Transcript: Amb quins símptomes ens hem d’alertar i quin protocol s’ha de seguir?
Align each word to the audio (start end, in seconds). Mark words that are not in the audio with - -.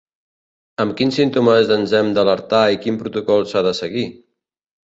Amb 0.85 0.95
quins 1.01 1.19
símptomes 1.19 1.73
ens 1.77 1.93
hem 1.99 2.09
d’alertar 2.17 2.65
i 2.77 2.81
quin 2.87 3.01
protocol 3.05 3.49
s’ha 3.53 3.67
de 3.71 3.79
seguir? 3.85 4.09